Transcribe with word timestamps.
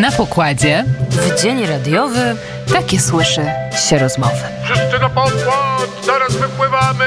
Na 0.00 0.12
pokładzie 0.12 0.84
W 1.10 1.40
dzień 1.42 1.66
radiowy 1.66 2.36
takie 2.72 3.00
słyszy 3.00 3.46
się 3.88 3.98
rozmowy. 3.98 4.36
Wszyscy 4.64 4.98
na 5.00 5.08
pokład! 5.08 6.04
Zaraz 6.06 6.36
wypływamy! 6.36 7.04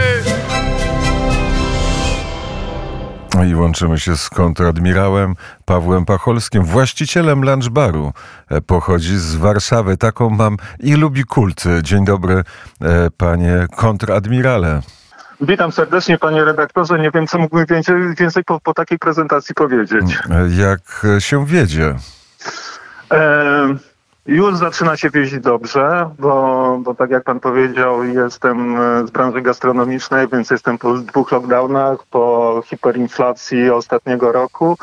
I 3.49 3.55
łączymy 3.55 3.99
się 3.99 4.17
z 4.17 4.29
kontradmirałem 4.29 5.35
Pawłem 5.65 6.05
Pacholskim, 6.05 6.63
właścicielem 6.63 7.41
lunch 7.45 7.69
baru. 7.69 8.13
E, 8.49 8.61
Pochodzi 8.61 9.17
z 9.17 9.35
Warszawy. 9.35 9.97
Taką 9.97 10.29
mam 10.29 10.57
i 10.79 10.93
lubi 10.95 11.23
kult. 11.23 11.63
Dzień 11.81 12.05
dobry, 12.05 12.43
e, 12.81 13.09
panie 13.17 13.67
kontradmirale. 13.75 14.81
Witam 15.41 15.71
serdecznie, 15.71 16.17
panie 16.17 16.43
redaktorze. 16.45 16.99
Nie 16.99 17.11
wiem, 17.11 17.27
co 17.27 17.37
mógłbym 17.37 17.65
więcej, 17.65 17.95
więcej 18.19 18.43
po, 18.43 18.59
po 18.59 18.73
takiej 18.73 18.99
prezentacji 18.99 19.55
powiedzieć. 19.55 20.17
E, 20.29 20.61
Jak 20.61 21.05
się 21.19 21.45
wiedzie? 21.45 21.95
Już 24.25 24.55
zaczyna 24.55 24.97
się 24.97 25.09
wieść 25.09 25.39
dobrze, 25.39 26.09
bo, 26.19 26.77
bo 26.83 26.95
tak 26.95 27.09
jak 27.09 27.23
pan 27.23 27.39
powiedział, 27.39 28.03
jestem 28.03 28.81
e, 28.81 29.07
z 29.07 29.11
branży 29.11 29.41
gastronomicznej, 29.41 30.27
więc 30.27 30.49
jestem 30.49 30.77
po 30.77 30.93
dwóch 30.93 31.31
lockdownach, 31.31 31.99
po 32.11 32.61
hiperinflacji 32.65 33.69
ostatniego 33.69 34.31
roku. 34.31 34.77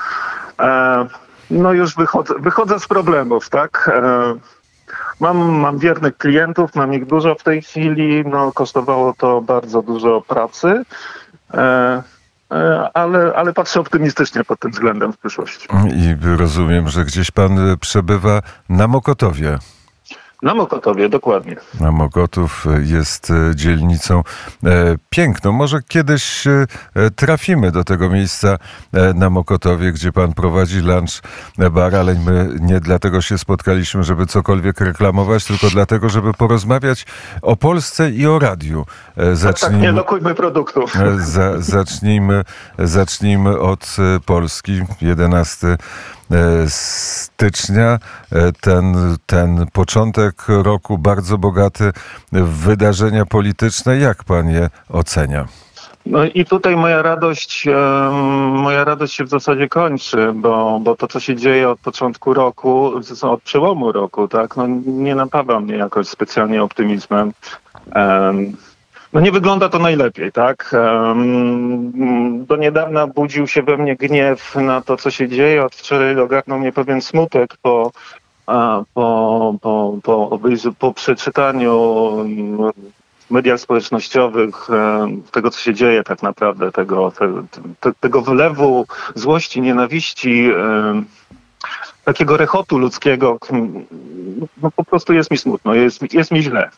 No 1.50 1.72
już 1.72 1.94
wychodzę, 1.94 2.34
wychodzę 2.38 2.80
z 2.80 2.86
problemów, 2.86 3.50
tak? 3.50 3.90
Mam, 5.20 5.38
mam 5.38 5.78
wiernych 5.78 6.16
klientów, 6.16 6.74
mam 6.74 6.94
ich 6.94 7.06
dużo 7.06 7.34
w 7.34 7.42
tej 7.42 7.62
chwili. 7.62 8.24
No, 8.26 8.52
kosztowało 8.52 9.14
to 9.18 9.40
bardzo 9.40 9.82
dużo 9.82 10.20
pracy, 10.20 10.84
ale, 12.94 13.32
ale 13.36 13.52
patrzę 13.52 13.80
optymistycznie 13.80 14.44
pod 14.44 14.60
tym 14.60 14.70
względem 14.70 15.12
w 15.12 15.18
przyszłości. 15.18 15.68
I 15.94 16.36
rozumiem, 16.36 16.88
że 16.88 17.04
gdzieś 17.04 17.30
pan 17.30 17.58
e, 17.58 17.76
przebywa 17.76 18.42
na 18.68 18.88
Mokotowie. 18.88 19.58
Na 20.42 20.54
Mokotowie, 20.54 21.08
dokładnie. 21.08 21.56
A 21.86 21.90
Mokotów 21.90 22.66
jest 22.82 23.30
e, 23.30 23.56
dzielnicą 23.56 24.22
e, 24.64 24.96
piękną. 25.10 25.52
Może 25.52 25.82
kiedyś 25.88 26.46
e, 26.46 26.66
trafimy 27.16 27.70
do 27.70 27.84
tego 27.84 28.10
miejsca 28.10 28.58
na 29.14 29.30
Mokotowie, 29.30 29.92
gdzie 29.92 30.12
pan 30.12 30.32
prowadzi 30.32 30.80
lunch 30.80 31.22
bar, 31.70 31.94
ale 31.94 32.14
my 32.14 32.48
nie 32.60 32.80
dlatego 32.80 33.20
się 33.20 33.38
spotkaliśmy, 33.38 34.04
żeby 34.04 34.26
cokolwiek 34.26 34.80
reklamować, 34.80 35.44
tylko 35.44 35.66
dlatego, 35.70 36.08
żeby 36.08 36.32
porozmawiać 36.34 37.06
o 37.42 37.56
Polsce 37.56 38.10
i 38.10 38.26
o 38.26 38.38
radiu. 38.38 38.80
E, 38.80 39.14
Tak, 39.14 39.16
tak, 39.16 39.30
nie 39.30 39.36
Zacznijmy, 39.36 39.92
lokujmy 39.92 40.34
produktów. 40.34 40.92
za, 41.18 41.60
zacznijmy, 41.60 42.44
zacznijmy 42.78 43.58
od 43.58 43.96
Polski. 44.26 44.82
11 45.00 45.66
e, 45.66 45.76
stycznia. 46.66 47.98
E, 48.32 48.52
Ten, 48.60 49.16
ten 49.26 49.66
początek 49.72 50.34
roku 50.48 50.98
bardzo 50.98 51.38
bogaty 51.38 51.92
w 52.32 52.64
wydarzenia 52.64 53.26
polityczne. 53.26 53.98
Jak 53.98 54.24
pan 54.24 54.50
je 54.50 54.70
ocenia? 54.88 55.46
No 56.06 56.24
i 56.24 56.44
tutaj 56.44 56.76
moja 56.76 57.02
radość, 57.02 57.68
moja 58.52 58.84
radość 58.84 59.14
się 59.14 59.24
w 59.24 59.28
zasadzie 59.28 59.68
kończy, 59.68 60.32
bo, 60.32 60.80
bo 60.80 60.96
to, 60.96 61.08
co 61.08 61.20
się 61.20 61.36
dzieje 61.36 61.68
od 61.70 61.80
początku 61.80 62.34
roku, 62.34 62.92
od 63.22 63.42
przełomu 63.42 63.92
roku, 63.92 64.28
tak, 64.28 64.56
no 64.56 64.66
nie 64.86 65.14
napawa 65.14 65.60
mnie 65.60 65.74
jakoś 65.74 66.08
specjalnie 66.08 66.62
optymizmem. 66.62 67.32
Em, 67.92 68.56
no 69.12 69.20
nie 69.20 69.32
wygląda 69.32 69.68
to 69.68 69.78
najlepiej, 69.78 70.32
tak? 70.32 70.74
Do 72.36 72.56
niedawna 72.56 73.06
budził 73.06 73.46
się 73.46 73.62
we 73.62 73.76
mnie 73.76 73.96
gniew 73.96 74.54
na 74.56 74.80
to, 74.80 74.96
co 74.96 75.10
się 75.10 75.28
dzieje. 75.28 75.64
Od 75.64 75.74
wczoraj 75.74 76.18
ogarnął 76.18 76.58
mnie 76.58 76.72
pewien 76.72 77.02
smutek 77.02 77.56
po, 77.62 77.92
po, 78.94 79.54
po, 79.62 79.98
po, 80.02 80.38
po 80.78 80.94
przeczytaniu 80.94 82.08
mm, 82.20 82.70
mediach 83.30 83.60
społecznościowych 83.60 84.68
tego, 85.32 85.50
co 85.50 85.60
się 85.60 85.74
dzieje 85.74 86.02
tak 86.02 86.22
naprawdę, 86.22 86.72
tego, 86.72 87.10
te, 87.10 87.32
te, 87.80 87.92
tego 88.00 88.22
wylewu 88.22 88.86
złości, 89.14 89.60
nienawiści, 89.60 90.50
takiego 92.04 92.36
rechotu 92.36 92.78
ludzkiego, 92.78 93.38
mm, 93.50 93.86
no 94.62 94.70
po 94.70 94.84
prostu 94.84 95.12
jest 95.12 95.30
mi 95.30 95.38
smutno, 95.38 95.74
jest, 95.74 96.14
jest 96.14 96.30
mi 96.30 96.42
źle. 96.42 96.70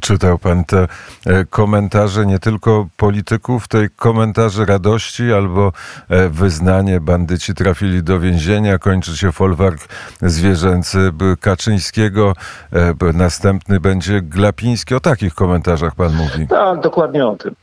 Czytał 0.00 0.38
pan 0.38 0.64
te 0.64 0.88
e, 1.26 1.44
komentarze 1.44 2.26
nie 2.26 2.38
tylko 2.38 2.86
polityków, 2.96 3.68
te 3.68 3.88
komentarze 3.88 4.64
radości 4.64 5.32
albo 5.32 5.72
e, 6.08 6.28
wyznanie 6.28 7.00
bandyci 7.00 7.54
trafili 7.54 8.02
do 8.02 8.20
więzienia, 8.20 8.78
kończy 8.78 9.16
się 9.16 9.32
folwark 9.32 9.88
zwierzęcy 10.22 11.10
Kaczyńskiego, 11.40 12.34
e, 12.72 13.12
następny 13.12 13.80
będzie 13.80 14.22
Glapiński. 14.22 14.94
O 14.94 15.00
takich 15.00 15.34
komentarzach 15.34 15.94
pan 15.94 16.14
mówi. 16.14 16.48
Tak, 16.48 16.80
dokładnie 16.80 17.26
o 17.26 17.36
tym. 17.36 17.54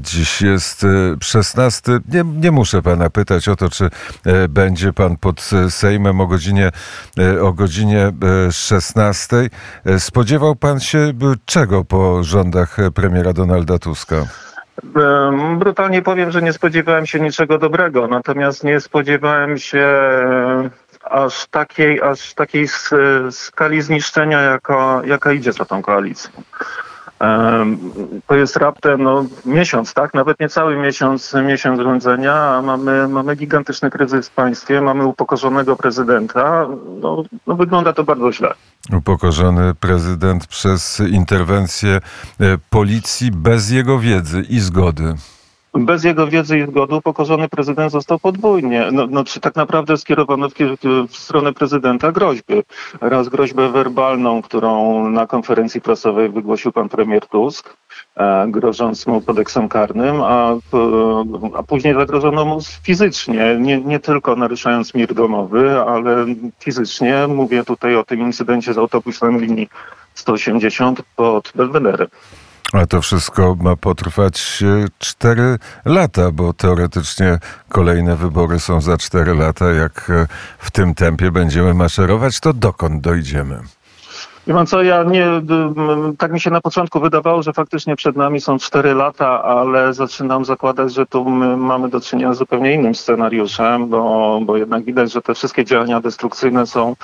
Dziś 0.00 0.42
jest 0.42 0.84
e, 0.84 0.88
16. 1.22 1.92
Nie, 2.12 2.24
nie 2.24 2.50
muszę 2.50 2.82
pana 2.82 3.10
pytać 3.10 3.48
o 3.48 3.56
to, 3.56 3.70
czy 3.70 3.90
e, 4.24 4.48
będzie 4.48 4.92
pan 4.92 5.16
pod 5.16 5.50
e, 5.52 5.70
Sejmem 5.70 6.20
o 6.20 6.26
godzinie, 6.26 6.70
e, 7.18 7.42
o 7.42 7.52
godzinie 7.52 8.12
e, 8.48 8.52
16. 8.52 9.36
E, 9.84 10.00
Spodziewał 10.00 10.56
pan 10.56 10.80
się 10.80 10.98
e, 10.98 11.12
czego 11.44 11.84
po 11.84 12.24
rządach 12.24 12.78
e, 12.78 12.90
premiera 12.90 13.32
Donalda 13.32 13.78
Tuska? 13.78 14.16
Brutalnie 15.58 16.02
powiem, 16.02 16.30
że 16.30 16.42
nie 16.42 16.52
spodziewałem 16.52 17.06
się 17.06 17.20
niczego 17.20 17.58
dobrego, 17.58 18.06
natomiast 18.08 18.64
nie 18.64 18.80
spodziewałem 18.80 19.58
się 19.58 19.78
e, 19.78 20.70
aż 21.04 21.46
takiej, 21.46 22.02
aż 22.02 22.34
takiej 22.34 22.68
skali 23.30 23.82
zniszczenia, 23.82 24.40
jaka, 24.40 25.02
jaka 25.04 25.32
idzie 25.32 25.52
za 25.52 25.64
tą 25.64 25.82
koalicją. 25.82 26.30
To 28.26 28.34
jest 28.34 28.56
raptem 28.56 29.02
no, 29.02 29.24
miesiąc, 29.44 29.94
tak? 29.94 30.14
Nawet 30.14 30.40
nie 30.40 30.48
cały 30.48 30.76
miesiąc, 30.76 31.34
miesiąc 31.46 31.80
rządzenia, 31.80 32.34
a 32.34 32.62
mamy, 32.62 33.08
mamy 33.08 33.36
gigantyczny 33.36 33.90
kryzys 33.90 34.28
w 34.28 34.34
państwie, 34.34 34.80
mamy 34.80 35.06
upokorzonego 35.06 35.76
prezydenta. 35.76 36.66
No, 37.00 37.24
no, 37.46 37.54
wygląda 37.54 37.92
to 37.92 38.04
bardzo 38.04 38.32
źle. 38.32 38.54
Upokorzony 38.92 39.74
prezydent 39.74 40.46
przez 40.46 41.00
interwencję 41.00 41.90
e, 41.90 42.00
policji 42.70 43.30
bez 43.30 43.70
jego 43.70 43.98
wiedzy 43.98 44.40
i 44.48 44.60
zgody. 44.60 45.14
Bez 45.78 46.04
jego 46.04 46.26
wiedzy 46.26 46.58
i 46.58 46.66
zgody 46.66 46.94
upokorzony 46.94 47.48
prezydent 47.48 47.92
został 47.92 48.18
podwójnie. 48.18 48.88
No, 48.92 49.06
no, 49.10 49.24
czy 49.24 49.40
tak 49.40 49.56
naprawdę 49.56 49.96
skierowano 49.96 50.48
w, 50.48 50.54
w 51.08 51.16
stronę 51.16 51.52
prezydenta 51.52 52.12
groźby. 52.12 52.62
Raz 53.00 53.28
groźbę 53.28 53.68
werbalną, 53.68 54.42
którą 54.42 55.08
na 55.10 55.26
konferencji 55.26 55.80
prasowej 55.80 56.28
wygłosił 56.28 56.72
pan 56.72 56.88
premier 56.88 57.26
Tusk, 57.26 57.76
e, 58.16 58.46
grożąc 58.48 59.06
mu 59.06 59.20
kodeksem 59.20 59.68
karnym, 59.68 60.22
a, 60.22 60.54
p- 60.70 61.48
a 61.58 61.62
później 61.62 61.94
zagrożono 61.94 62.44
mu 62.44 62.58
fizycznie, 62.82 63.56
nie, 63.60 63.80
nie 63.80 63.98
tylko 64.00 64.36
naruszając 64.36 64.94
mir 64.94 65.14
domowy, 65.14 65.80
ale 65.80 66.26
fizycznie. 66.60 67.26
Mówię 67.28 67.64
tutaj 67.64 67.96
o 67.96 68.04
tym 68.04 68.20
incydencie 68.20 68.74
z 68.74 68.78
autobusem 68.78 69.40
linii 69.40 69.68
180 70.14 71.02
pod 71.16 71.52
Belwederem. 71.54 72.08
A 72.72 72.86
to 72.86 73.02
wszystko 73.02 73.56
ma 73.60 73.76
potrwać 73.76 74.62
e, 74.62 74.86
cztery 74.98 75.58
lata, 75.84 76.32
bo 76.32 76.52
teoretycznie 76.52 77.38
kolejne 77.68 78.16
wybory 78.16 78.60
są 78.60 78.80
za 78.80 78.98
cztery 78.98 79.34
lata. 79.34 79.70
Jak 79.70 80.10
e, 80.10 80.26
w 80.58 80.70
tym 80.70 80.94
tempie 80.94 81.30
będziemy 81.30 81.74
maszerować, 81.74 82.40
to 82.40 82.52
dokąd 82.52 83.00
dojdziemy? 83.00 83.60
Wie 84.48 84.54
pan 84.54 84.66
co, 84.66 84.82
ja 84.82 85.02
nie, 85.02 85.26
tak 86.18 86.32
mi 86.32 86.40
się 86.40 86.50
na 86.50 86.60
początku 86.60 87.00
wydawało, 87.00 87.42
że 87.42 87.52
faktycznie 87.52 87.96
przed 87.96 88.16
nami 88.16 88.40
są 88.40 88.58
cztery 88.58 88.94
lata, 88.94 89.44
ale 89.44 89.94
zaczynam 89.94 90.44
zakładać, 90.44 90.94
że 90.94 91.06
tu 91.06 91.30
my 91.30 91.56
mamy 91.56 91.88
do 91.88 92.00
czynienia 92.00 92.34
z 92.34 92.38
zupełnie 92.38 92.74
innym 92.74 92.94
scenariuszem, 92.94 93.88
bo, 93.88 94.40
bo 94.42 94.56
jednak 94.56 94.84
widać, 94.84 95.12
że 95.12 95.22
te 95.22 95.34
wszystkie 95.34 95.64
działania 95.64 96.00
destrukcyjne 96.00 96.66
są 96.66 96.96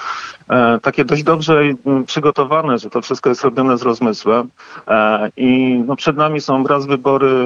e, 0.50 0.78
takie 0.82 1.04
dość 1.04 1.22
dobrze 1.22 1.62
przygotowane, 2.06 2.78
że 2.78 2.90
to 2.90 3.02
wszystko 3.02 3.28
jest 3.28 3.44
robione 3.44 3.78
z 3.78 3.82
rozmysłem 3.82 4.48
e, 4.88 5.28
i 5.36 5.82
no, 5.86 5.96
przed 5.96 6.16
nami 6.16 6.40
są 6.40 6.66
raz 6.66 6.86
wybory 6.86 7.44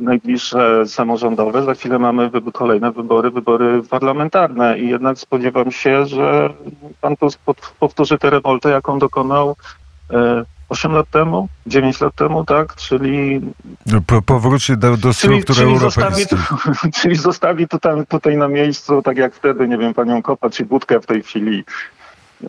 najbliższe 0.00 0.86
samorządowe, 0.86 1.62
za 1.62 1.74
chwilę 1.74 1.98
mamy 1.98 2.30
wyb- 2.30 2.52
kolejne 2.52 2.92
wybory, 2.92 3.30
wybory 3.30 3.82
parlamentarne 3.90 4.78
i 4.78 4.88
jednak 4.88 5.18
spodziewam 5.18 5.70
się, 5.70 6.06
że 6.06 6.50
pan 7.00 7.16
Tusk 7.16 7.40
powtórzy 7.80 8.18
tę 8.18 8.30
rewoltę, 8.30 8.70
jaką 8.86 8.98
dokonał 8.98 9.56
e, 10.10 10.44
8 10.68 10.92
lat 10.92 11.10
temu, 11.10 11.48
9 11.66 12.00
lat 12.00 12.14
temu, 12.14 12.44
tak? 12.44 12.74
Czyli, 12.74 13.40
Po, 14.06 14.22
powróci 14.22 14.76
do, 14.78 14.96
do 14.96 14.96
czyli, 14.96 15.14
struktur 15.14 15.56
czyli, 15.64 15.78
zostawi, 15.78 16.24
czyli 16.94 17.16
zostawi 17.16 17.68
tutaj, 17.68 18.06
tutaj 18.08 18.36
na 18.36 18.48
miejscu, 18.48 19.02
tak 19.02 19.16
jak 19.16 19.34
wtedy, 19.34 19.68
nie 19.68 19.78
wiem, 19.78 19.94
panią 19.94 20.22
Kopa 20.22 20.50
czy 20.50 20.64
Budkę 20.64 21.00
w 21.00 21.06
tej 21.06 21.22
chwili. 21.22 21.64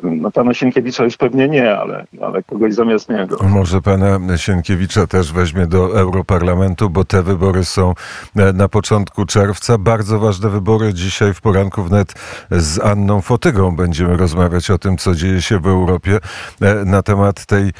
No 0.03 0.31
pana 0.31 0.53
Sienkiewicza 0.53 1.03
już 1.03 1.17
pewnie 1.17 1.49
nie, 1.49 1.77
ale, 1.77 2.05
ale 2.21 2.43
kogoś 2.43 2.73
zamiast 2.73 3.09
niego. 3.09 3.37
Może 3.43 3.81
pana 3.81 4.37
Sienkiewicza 4.37 5.07
też 5.07 5.33
weźmie 5.33 5.67
do 5.67 5.99
Europarlamentu, 5.99 6.89
bo 6.89 7.05
te 7.05 7.23
wybory 7.23 7.65
są 7.65 7.93
e, 8.35 8.53
na 8.53 8.67
początku 8.67 9.25
czerwca. 9.25 9.77
Bardzo 9.77 10.19
ważne 10.19 10.49
wybory. 10.49 10.93
Dzisiaj 10.93 11.33
w 11.33 11.41
poranku 11.41 11.83
wnet 11.83 12.13
z 12.51 12.79
Anną 12.79 13.21
Fotygą 13.21 13.75
będziemy 13.75 14.17
rozmawiać 14.17 14.71
o 14.71 14.77
tym, 14.77 14.97
co 14.97 15.15
dzieje 15.15 15.41
się 15.41 15.59
w 15.59 15.67
Europie, 15.67 16.19
e, 16.61 16.85
na 16.85 17.03
temat 17.03 17.45
tej 17.45 17.71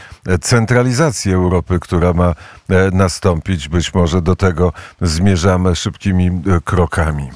centralizacji 0.42 1.34
Europy, 1.34 1.80
która 1.80 2.14
ma 2.14 2.34
e, 2.70 2.92
nastąpić. 2.92 3.70
Być 3.70 3.94
może 3.94 4.22
do 4.22 4.36
tego 4.36 4.74
zmierzamy 5.02 5.76
szybkimi 5.76 6.42
krokami. 6.66 7.30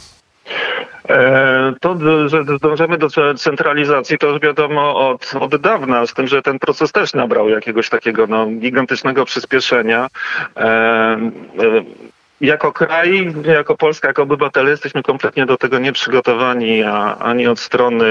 E, 1.12 1.74
To, 1.80 1.98
że 2.28 2.44
dążymy 2.62 2.98
do 2.98 3.08
centralizacji, 3.36 4.18
to 4.18 4.28
już 4.28 4.40
wiadomo 4.40 5.10
od, 5.10 5.34
od 5.40 5.56
dawna, 5.56 6.08
z 6.08 6.14
tym, 6.14 6.28
że 6.28 6.42
ten 6.42 6.60
proces 6.60 6.92
też 6.92 7.14
nabrał 7.14 7.50
jakiegoś 7.50 7.90
takiego 7.90 8.28
no, 8.28 8.46
gigantycznego 8.46 9.26
przyspieszenia. 9.26 10.08
E, 10.58 10.62
e, 10.62 11.20
Jako 12.42 12.72
kraj, 12.74 13.34
jako 13.44 13.78
Polska, 13.78 14.08
jako 14.08 14.24
obywatele 14.24 14.72
jesteśmy 14.72 15.04
kompletnie 15.04 15.46
do 15.46 15.58
tego 15.58 15.80
nieprzygotowani, 15.80 16.84
a, 16.84 17.18
ani 17.18 17.48
od 17.48 17.60
strony 17.60 18.06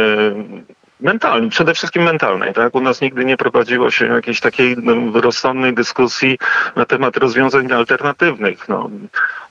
mentalnej, 1.00 1.50
przede 1.50 1.74
wszystkim 1.74 2.02
mentalnej. 2.02 2.52
Tak? 2.54 2.74
U 2.74 2.80
nas 2.80 3.00
nigdy 3.00 3.24
nie 3.24 3.36
prowadziło 3.36 3.90
się 3.90 4.06
jakiejś 4.06 4.40
takiej 4.40 4.76
no, 4.82 5.20
rozsądnej 5.20 5.74
dyskusji 5.74 6.38
na 6.76 6.84
temat 6.84 7.16
rozwiązań 7.16 7.72
alternatywnych. 7.72 8.68
No, 8.68 8.90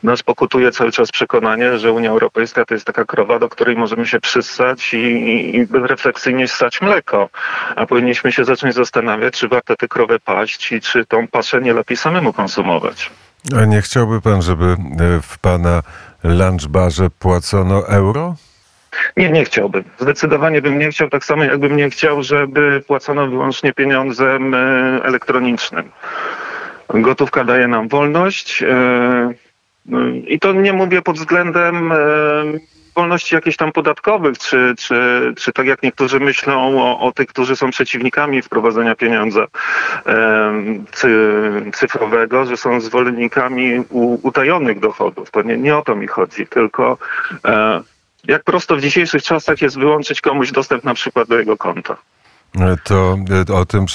nas 0.04 0.24
pokutuje 0.24 0.72
cały 0.72 0.92
czas 0.92 1.12
przekonanie, 1.12 1.78
że 1.78 1.92
Unia 1.92 2.10
Europejska 2.10 2.66
to 2.66 2.74
jest 2.74 2.86
taka 2.86 3.06
krowa, 3.06 3.40
do 3.40 3.50
której 3.50 3.76
możemy 3.76 4.06
się 4.06 4.20
przyssać 4.20 4.94
i, 4.94 5.56
i 5.56 5.68
bezrefleksyjnie 5.68 6.48
ssać 6.48 6.82
mleko. 6.82 7.30
A 7.76 7.86
powinniśmy 7.86 8.32
się 8.32 8.46
zacząć 8.46 8.76
zastanawiać, 8.76 9.34
czy 9.34 9.48
warto 9.48 9.76
tę 9.76 9.88
krowę 9.88 10.20
paść 10.20 10.72
i 10.72 10.82
czy 10.82 11.06
tą 11.06 11.28
paszę 11.28 11.62
nie 11.62 11.74
lepiej 11.74 11.98
samemu 11.98 12.34
konsumować. 12.34 13.12
A 13.62 13.66
nie 13.66 13.82
chciałby 13.82 14.22
pan, 14.22 14.42
żeby 14.42 14.66
e, 14.66 14.76
w 15.22 15.40
pana 15.40 15.84
lunchbarze 16.24 17.10
płacono 17.20 17.88
euro? 17.88 18.36
Nie, 19.18 19.30
nie 19.30 19.46
chciałbym. 19.46 19.84
Zdecydowanie 20.00 20.62
bym 20.62 20.80
nie 20.80 20.90
chciał, 20.90 21.10
tak 21.10 21.26
samo 21.26 21.44
jakbym 21.44 21.78
nie 21.78 21.90
chciał, 21.90 22.24
żeby 22.24 22.84
płacono 22.88 23.28
wyłącznie 23.28 23.74
pieniądzem 23.74 24.54
e, 24.54 24.58
elektronicznym. 25.04 25.92
Gotówka 26.94 27.44
daje 27.44 27.68
nam 27.68 27.88
wolność 27.88 28.64
no 28.68 29.49
i 30.28 30.40
to 30.40 30.54
nie 30.54 30.74
mówię 30.74 31.02
pod 31.02 31.18
względem 31.18 31.92
e, 31.92 31.96
wolności 32.96 33.36
jakichś 33.36 33.58
tam 33.58 33.72
podatkowych, 33.72 34.38
czy, 34.38 34.74
czy, 34.78 35.34
czy 35.38 35.54
tak 35.54 35.66
jak 35.66 35.84
niektórzy 35.84 36.20
myślą 36.20 36.82
o, 36.84 37.00
o 37.00 37.12
tych, 37.12 37.28
którzy 37.28 37.56
są 37.56 37.70
przeciwnikami 37.70 38.42
wprowadzenia 38.42 38.96
pieniądza 38.96 39.46
cy, 40.92 41.10
cyfrowego, 41.74 42.46
że 42.46 42.58
są 42.58 42.82
zwolennikami 42.82 43.80
u, 43.90 44.28
utajonych 44.28 44.80
dochodów. 44.80 45.32
To 45.32 45.42
nie, 45.42 45.58
nie 45.58 45.78
o 45.78 45.82
to 45.82 45.96
mi 45.96 46.08
chodzi, 46.08 46.48
tylko 46.48 46.98
e, 47.46 47.82
jak 48.28 48.44
prosto 48.44 48.76
w 48.76 48.82
dzisiejszych 48.82 49.24
czasach 49.24 49.62
jest 49.62 49.80
wyłączyć 49.80 50.22
komuś 50.22 50.52
dostęp 50.52 50.84
na 50.84 50.94
przykład 50.94 51.28
do 51.28 51.40
jego 51.40 51.58
konta. 51.58 51.98
E, 52.60 52.78
To 52.84 53.18
e, 53.50 53.54
o 53.54 53.66
tym 53.66 53.86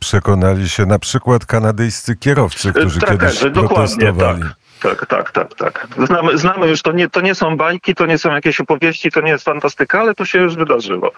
przekonali 0.00 0.68
się 0.68 0.86
na 0.86 0.98
przykład 0.98 1.46
kanadyjscy 1.46 2.16
kierowcy, 2.16 2.72
którzy 2.72 3.00
Tak, 3.00 3.10
kiedyś 3.10 3.38
tak, 3.38 3.52
dokładnie 3.52 3.96
protestowali. 3.96 4.42
tak. 4.42 4.67
Tak, 4.82 5.06
tak, 5.06 5.32
tak, 5.32 5.54
tak. 5.54 5.88
Znamy, 6.06 6.38
znamy 6.38 6.68
już, 6.68 6.82
to 6.82 6.92
nie, 6.92 7.10
to 7.10 7.20
nie 7.20 7.34
są 7.34 7.56
bajki, 7.56 7.94
to 7.94 8.06
nie 8.06 8.18
są 8.18 8.32
jakieś 8.34 8.60
opowieści, 8.60 9.10
to 9.10 9.20
nie 9.20 9.30
jest 9.30 9.44
fantastyka, 9.44 10.00
ale 10.00 10.14
to 10.14 10.24
się 10.24 10.38
już 10.38 10.56
wydarzyło. 10.56 11.12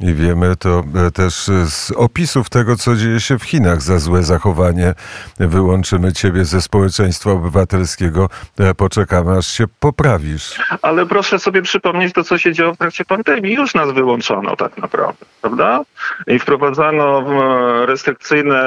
I 0.00 0.14
wiemy 0.14 0.56
to 0.56 0.84
e, 1.06 1.10
też 1.10 1.34
z 1.64 1.90
opisów 1.96 2.50
tego, 2.50 2.76
co 2.76 2.96
dzieje 2.96 3.20
się 3.20 3.38
w 3.38 3.44
Chinach. 3.44 3.82
Za 3.82 3.98
złe 3.98 4.22
zachowanie 4.22 4.94
wyłączymy 5.38 6.12
ciebie 6.12 6.44
ze 6.44 6.60
społeczeństwa 6.60 7.30
obywatelskiego. 7.30 8.28
E, 8.58 8.74
Poczekamy, 8.74 9.36
aż 9.36 9.46
się 9.46 9.64
poprawisz. 9.80 10.58
Ale 10.82 11.06
proszę 11.06 11.38
sobie 11.38 11.62
przypomnieć 11.62 12.12
to, 12.12 12.24
co 12.24 12.38
się 12.38 12.52
działo 12.52 12.74
w 12.74 12.78
trakcie 12.78 13.04
pandemii. 13.04 13.54
Już 13.54 13.74
nas 13.74 13.92
wyłączono 13.92 14.56
tak 14.56 14.78
naprawdę, 14.78 15.26
prawda? 15.42 15.80
I 16.26 16.38
wprowadzano 16.38 17.20
e, 17.20 17.86
restrykcyjne 17.86 18.64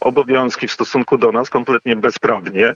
obowiązki 0.00 0.68
w 0.68 0.72
stosunku 0.72 1.18
do 1.18 1.32
nas 1.32 1.50
kompletnie 1.50 1.96
bezprawnie. 1.96 2.74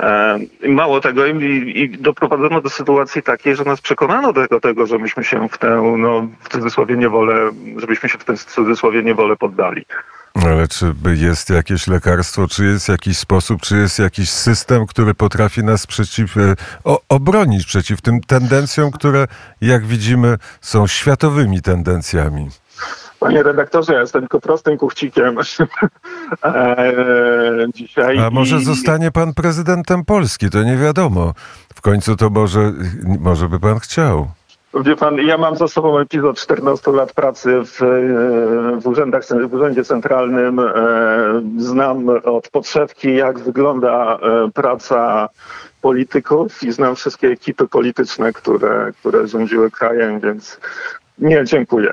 E, 0.00 0.38
Mało 0.68 1.00
tego, 1.00 1.26
i, 1.26 1.96
doprowadzono 2.00 2.60
do 2.60 2.70
sytuacji 2.70 3.22
takiej, 3.22 3.56
że 3.56 3.64
nas 3.64 3.80
przekonano 3.80 4.32
do 4.32 4.42
tego, 4.42 4.60
tego 4.60 4.86
że 4.86 4.98
myśmy 4.98 5.24
się 5.24 5.48
w 5.48 5.58
tę, 5.58 5.94
no, 5.98 6.28
w 6.40 6.48
cudzysłowie 6.66 6.96
niewolę, 6.96 7.50
żebyśmy 7.76 8.08
się 8.08 8.18
w 8.18 8.24
w 8.24 8.44
cudzysłowie 8.54 9.02
niewolę 9.02 9.36
poddali. 9.36 9.86
Ale 10.44 10.68
czy 10.68 10.94
jest 11.16 11.50
jakieś 11.50 11.86
lekarstwo, 11.86 12.48
czy 12.48 12.64
jest 12.64 12.88
jakiś 12.88 13.18
sposób, 13.18 13.60
czy 13.62 13.76
jest 13.76 13.98
jakiś 13.98 14.30
system, 14.30 14.86
który 14.86 15.14
potrafi 15.14 15.64
nas 15.64 15.86
przeciw, 15.86 16.36
e, 16.36 16.54
o, 16.84 17.00
obronić 17.08 17.66
przeciw 17.66 18.00
tym 18.00 18.20
tendencjom, 18.20 18.90
które, 18.90 19.26
jak 19.60 19.86
widzimy, 19.86 20.36
są 20.60 20.86
światowymi 20.86 21.62
tendencjami? 21.62 22.48
Panie 23.20 23.42
redaktorze, 23.42 23.92
ja 23.94 24.00
jestem 24.00 24.20
tylko 24.22 24.40
prostym 24.40 24.78
kuchcikiem 24.78 25.36
e, 26.44 27.66
dzisiaj. 27.74 28.18
A 28.18 28.30
może 28.30 28.56
i- 28.56 28.64
zostanie 28.64 29.10
pan 29.10 29.34
prezydentem 29.34 30.04
Polski? 30.04 30.50
To 30.50 30.62
nie 30.62 30.76
wiadomo. 30.76 31.34
W 31.74 31.80
końcu 31.80 32.16
to 32.16 32.30
może, 32.30 32.72
może 33.20 33.48
by 33.48 33.60
pan 33.60 33.78
chciał. 33.78 34.30
Wie 34.84 34.96
pan, 34.96 35.18
ja 35.18 35.38
mam 35.38 35.56
za 35.56 35.68
sobą 35.68 35.98
epizod 35.98 36.38
14 36.38 36.92
lat 36.92 37.12
pracy 37.12 37.50
w, 37.64 37.82
e, 37.82 37.86
w, 38.80 38.86
urzędach, 38.86 39.22
w 39.48 39.54
Urzędzie 39.54 39.84
Centralnym. 39.84 40.58
E, 40.58 40.72
Znam 41.58 42.08
od 42.08 42.48
podszewki, 42.48 43.14
jak 43.14 43.38
wygląda 43.38 44.18
e, 44.18 44.50
praca 44.50 45.28
polityków 45.80 46.62
i 46.62 46.72
znam 46.72 46.96
wszystkie 46.96 47.28
ekipy 47.28 47.68
polityczne, 47.68 48.32
które, 48.32 48.92
które 49.00 49.28
rządziły 49.28 49.70
krajem, 49.70 50.20
więc 50.20 50.60
nie, 51.18 51.44
dziękuję. 51.44 51.92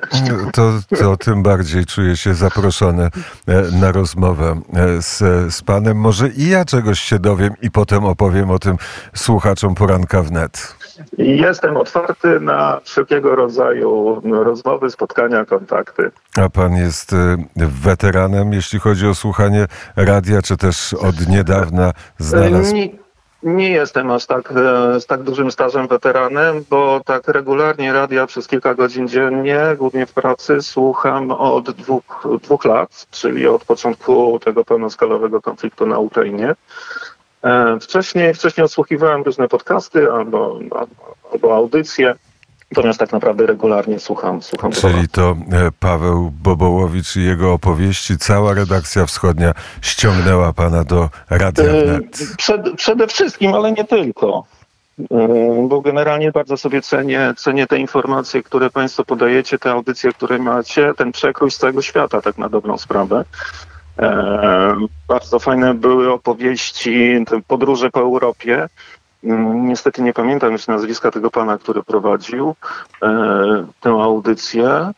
To, 0.53 0.71
to 0.99 1.17
tym 1.17 1.43
bardziej 1.43 1.85
czuję 1.85 2.17
się 2.17 2.33
zaproszony 2.33 3.03
e, 3.03 3.11
na 3.81 3.91
rozmowę 3.91 4.61
e, 4.73 5.01
z, 5.01 5.17
z 5.53 5.61
panem. 5.61 5.97
Może 5.97 6.29
i 6.29 6.49
ja 6.49 6.65
czegoś 6.65 6.99
się 6.99 7.19
dowiem 7.19 7.53
i 7.61 7.71
potem 7.71 8.05
opowiem 8.05 8.51
o 8.51 8.59
tym 8.59 8.77
słuchaczom 9.13 9.75
poranka 9.75 10.21
wnet. 10.21 10.75
Jestem 11.17 11.77
otwarty 11.77 12.39
na 12.39 12.79
wszelkiego 12.83 13.35
rodzaju 13.35 14.21
rozmowy, 14.43 14.89
spotkania, 14.89 15.45
kontakty. 15.45 16.11
A 16.35 16.49
pan 16.49 16.75
jest 16.75 17.13
e, 17.13 17.37
weteranem, 17.55 18.53
jeśli 18.53 18.79
chodzi 18.79 19.07
o 19.07 19.15
słuchanie 19.15 19.65
radia, 19.95 20.41
czy 20.41 20.57
też 20.57 20.93
od 20.93 21.27
niedawna 21.27 21.91
znalazł 22.17 22.75
Nie, 23.43 23.69
jestem 23.69 24.11
aż 24.11 24.25
tak 24.25 24.51
e, 24.51 24.99
z 24.99 25.05
tak 25.05 25.23
dużym 25.23 25.51
stażem 25.51 25.87
weteranem, 25.87 26.65
bo 26.69 27.01
tak 27.05 27.27
regularnie 27.27 27.93
radia 27.93 28.27
przez 28.27 28.47
kilka 28.47 28.75
godzin 28.75 29.07
dziennie, 29.07 29.59
głównie 29.77 30.05
w 30.05 30.13
pracy, 30.13 30.61
słucham 30.61 31.31
od 31.31 31.71
dwóch, 31.71 32.27
dwóch 32.41 32.65
lat, 32.65 33.07
czyli 33.11 33.47
od 33.47 33.65
początku 33.65 34.39
tego 34.39 34.65
pełnoskalowego 34.65 35.41
konfliktu 35.41 35.85
na 35.85 35.99
Ukrainie. 35.99 36.55
E, 37.43 37.79
Wcześniej, 37.79 38.33
wcześniej 38.33 38.65
odsłuchiwałem 38.65 39.23
różne 39.23 39.47
podcasty 39.47 40.11
albo, 40.11 40.59
albo, 40.71 41.15
albo 41.33 41.55
audycje, 41.55 42.15
natomiast 42.71 42.99
tak 42.99 43.11
naprawdę 43.11 43.45
regularnie 43.45 43.99
słucham. 43.99 44.41
słucham 44.41 44.71
Czyli 44.71 45.07
to 45.07 45.35
e, 45.51 45.71
Paweł 45.79 46.31
Bobołowicz 46.43 47.15
i 47.15 47.23
jego 47.23 47.53
opowieści. 47.53 48.17
Cała 48.17 48.53
redakcja 48.53 49.05
wschodnia 49.05 49.53
ściągnęła 49.81 50.53
pana 50.53 50.83
do 50.83 51.09
Radia 51.29 51.63
E, 51.63 51.85
Wnet. 51.85 52.17
Przed, 52.37 52.75
przede 52.75 53.07
wszystkim, 53.07 53.53
ale 53.53 53.71
nie 53.71 53.83
tylko. 53.83 54.43
E, 55.11 55.65
Bo 55.67 55.81
generalnie 55.81 56.31
bardzo 56.31 56.57
sobie 56.57 56.81
cenię, 56.81 57.33
cenię 57.37 57.67
te 57.67 57.79
informacje, 57.79 58.43
które 58.43 58.69
Państwo 58.69 59.05
podajecie, 59.05 59.59
te 59.59 59.71
audycje, 59.71 60.11
które 60.13 60.39
macie, 60.39 60.93
ten 60.97 61.11
przekrój 61.11 61.51
z 61.51 61.57
całego 61.57 61.81
świata, 61.81 62.21
tak 62.21 62.37
na 62.37 62.49
dobrą 62.49 62.77
sprawę. 62.77 63.25
Bardzo 65.07 65.39
fajne 65.39 65.73
były 65.73 66.13
opowieści, 66.13 67.25
podróże 67.47 67.89
po 67.89 67.99
Europie. 67.99 68.67
Niestety 69.53 70.01
nie 70.01 70.13
pamiętam 70.13 70.51
już 70.51 70.67
nazwiska 70.67 71.11
tego 71.11 71.31
pana, 71.31 71.57
który 71.57 71.83
prowadził 71.83 72.55
e, 73.03 73.65
tę 73.81 73.89
audycję 73.89 74.91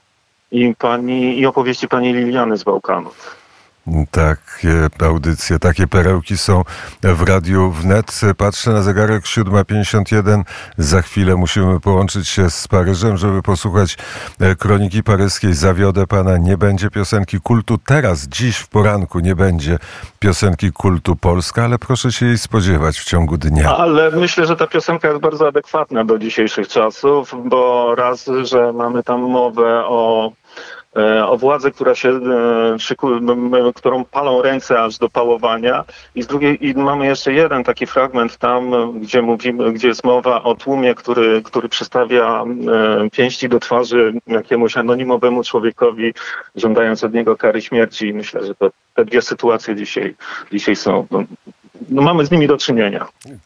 i, 0.51 0.75
pani, 0.75 1.39
i 1.39 1.46
opowieści 1.46 1.88
pani 1.88 2.13
Liliany 2.13 2.58
z 2.58 2.63
Bałkanów. 2.63 3.44
Takie 4.11 4.87
audycje, 4.99 5.59
takie 5.59 5.87
perełki 5.87 6.37
są 6.37 6.63
w 7.03 7.21
Radiu 7.21 7.71
Wnet. 7.71 8.21
Patrzę 8.37 8.71
na 8.71 8.81
zegarek 8.81 9.23
7.51. 9.23 10.43
Za 10.77 11.01
chwilę 11.01 11.35
musimy 11.35 11.79
połączyć 11.79 12.27
się 12.27 12.49
z 12.49 12.67
Paryżem, 12.67 13.17
żeby 13.17 13.41
posłuchać 13.41 13.97
e, 14.39 14.55
kroniki 14.55 15.03
paryskiej. 15.03 15.53
Zawiodę 15.53 16.07
pana, 16.07 16.37
nie 16.37 16.57
będzie 16.57 16.89
piosenki 16.89 17.39
kultu. 17.39 17.77
Teraz, 17.77 18.27
dziś 18.27 18.57
w 18.57 18.67
poranku 18.67 19.19
nie 19.19 19.35
będzie 19.35 19.77
piosenki 20.19 20.71
kultu 20.71 21.15
Polska, 21.15 21.63
ale 21.63 21.79
proszę 21.79 22.11
się 22.11 22.25
jej 22.25 22.37
spodziewać 22.37 22.99
w 22.99 23.05
ciągu 23.05 23.37
dnia. 23.37 23.77
Ale 23.77 24.11
myślę, 24.11 24.45
że 24.45 24.55
ta 24.55 24.67
piosenka 24.67 25.07
jest 25.07 25.21
bardzo 25.21 25.47
adekwatna 25.47 26.05
do 26.05 26.17
dzisiejszych 26.17 26.67
czasów, 26.67 27.35
bo 27.45 27.95
raz, 27.95 28.29
że 28.43 28.73
mamy 28.73 29.03
tam 29.03 29.21
mowę 29.21 29.85
o, 29.85 30.31
o 31.27 31.37
władzy, 31.37 31.71
która 31.71 31.95
się 31.95 32.09
e, 32.09 33.71
którą 33.75 34.05
palą 34.05 34.41
ręce 34.41 34.81
aż 34.81 34.97
do 34.97 35.09
pałowania. 35.09 35.83
I 36.15 36.23
z 36.23 36.27
drugiej 36.27 36.67
i 36.67 36.73
mamy 36.73 37.05
jeszcze 37.05 37.33
jeden 37.33 37.63
taki 37.63 37.87
fragment 37.87 38.37
tam, 38.37 38.71
gdzie 38.99 39.21
mówimy, 39.21 39.73
gdzie 39.73 39.87
jest 39.87 40.03
mowa 40.03 40.43
o 40.43 40.55
tłumie, 40.55 40.95
który, 40.95 41.41
który 41.41 41.69
przystawia 41.69 42.43
e, 42.43 43.09
pięści 43.09 43.49
do 43.49 43.59
twarzy 43.59 44.13
jakiemuś 44.27 44.77
anonimowemu 44.77 45.43
człowiekowi, 45.43 46.13
żądając 46.55 47.03
od 47.03 47.13
niego 47.13 47.37
kary 47.37 47.61
śmierci. 47.61 48.07
I 48.07 48.13
myślę, 48.13 48.45
że 48.45 48.55
to, 48.55 48.69
te 48.93 49.05
dwie 49.05 49.21
sytuacje 49.21 49.75
dzisiaj, 49.75 50.15
dzisiaj 50.51 50.75
są. 50.75 51.07
No, 51.89 52.01
mamy 52.01 52.25
z 52.25 52.32
nimi 52.32 52.48
do 52.48 52.58
czynienia. 52.58 53.05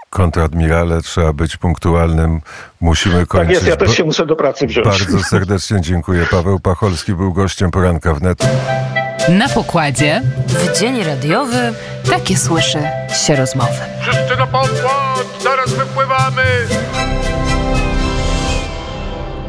Kontradmirale, 0.10 1.02
trzeba 1.02 1.34
być 1.34 1.58
punktualnym. 1.58 2.42
Musimy 2.82 3.26
kończyć. 3.26 3.48
Tak 3.48 3.50
jest, 3.50 3.68
ja 3.68 3.76
też 3.76 3.98
się 3.98 4.04
muszę 4.04 4.26
do 4.26 4.36
pracy 4.36 4.68
wziąć. 4.68 4.88
Bardzo 4.88 5.24
serdecznie 5.24 5.82
dziękuję. 5.82 6.26
Paweł 6.32 6.60
Pacholski 6.60 7.14
był 7.14 7.34
gościem 7.34 7.72
poranka 7.72 8.14
wnet. 8.14 8.40
Na 9.30 9.50
pokładzie 9.50 10.22
w 10.48 10.80
dzień 10.80 11.04
radiowy 11.04 11.74
takie 12.10 12.38
słyszy 12.38 12.80
się 13.26 13.36
rozmowy. 13.36 13.72
Wszyscy 14.02 14.36
na 14.38 14.48
pokład, 14.48 15.26
zaraz 15.44 15.74
wypływamy! 15.74 16.44